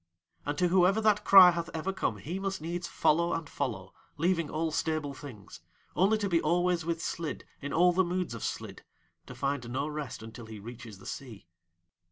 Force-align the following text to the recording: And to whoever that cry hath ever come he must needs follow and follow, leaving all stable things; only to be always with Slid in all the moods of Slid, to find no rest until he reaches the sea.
And 0.47 0.57
to 0.57 0.69
whoever 0.69 0.99
that 0.99 1.23
cry 1.23 1.51
hath 1.51 1.69
ever 1.75 1.93
come 1.93 2.17
he 2.17 2.39
must 2.39 2.59
needs 2.59 2.87
follow 2.87 3.33
and 3.33 3.47
follow, 3.47 3.93
leaving 4.17 4.49
all 4.49 4.71
stable 4.71 5.13
things; 5.13 5.61
only 5.95 6.17
to 6.17 6.27
be 6.27 6.41
always 6.41 6.83
with 6.83 7.03
Slid 7.03 7.45
in 7.61 7.71
all 7.71 7.93
the 7.93 8.03
moods 8.03 8.33
of 8.33 8.43
Slid, 8.43 8.83
to 9.27 9.35
find 9.35 9.69
no 9.69 9.87
rest 9.87 10.23
until 10.23 10.47
he 10.47 10.57
reaches 10.57 10.97
the 10.97 11.05
sea. 11.05 11.45